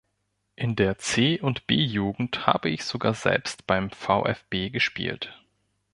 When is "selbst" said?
3.13-3.67